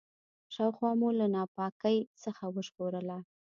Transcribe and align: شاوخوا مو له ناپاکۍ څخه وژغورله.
شاوخوا 0.53 0.91
مو 0.99 1.09
له 1.19 1.25
ناپاکۍ 1.35 1.97
څخه 2.23 2.43
وژغورله. 2.55 3.17